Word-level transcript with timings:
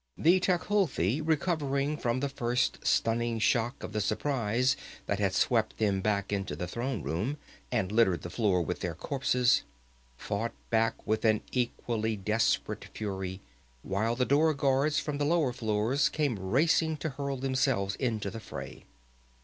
The 0.17 0.39
Tecuhltli, 0.39 1.21
recovering 1.21 1.95
from 1.95 2.21
the 2.21 2.27
first 2.29 2.79
stunning 2.87 3.37
shock 3.37 3.83
of 3.83 3.93
the 3.93 4.01
surprise 4.01 4.75
that 5.05 5.19
had 5.19 5.35
swept 5.35 5.77
them 5.77 6.01
back 6.01 6.33
into 6.33 6.55
the 6.55 6.67
throne 6.67 7.03
room 7.03 7.37
and 7.71 7.91
littered 7.91 8.23
the 8.23 8.31
floor 8.31 8.63
with 8.63 8.79
their 8.79 8.95
corpses, 8.95 9.61
fought 10.17 10.53
back 10.71 11.05
with 11.05 11.23
an 11.23 11.41
equally 11.51 12.15
desperate 12.17 12.85
fury, 12.95 13.41
while 13.83 14.15
the 14.15 14.25
door 14.25 14.55
guards 14.55 14.97
from 14.99 15.19
the 15.19 15.23
lower 15.23 15.53
floors 15.53 16.09
came 16.09 16.39
racing 16.39 16.97
to 16.97 17.09
hurl 17.09 17.37
themselves 17.37 17.93
into 17.97 18.31
the 18.31 18.39
fray. 18.39 18.85